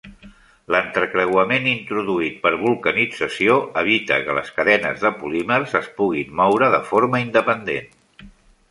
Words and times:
L'entrecreuament 0.75 1.67
introduït 1.71 2.39
per 2.47 2.51
vulcanització 2.63 3.59
evita 3.83 4.19
que 4.25 4.39
les 4.41 4.51
cadenes 4.57 5.05
de 5.07 5.13
polímers 5.23 5.79
es 5.83 5.95
puguin 6.01 6.35
moure 6.43 6.73
de 6.79 6.83
forma 6.91 7.23
independent. 7.29 8.29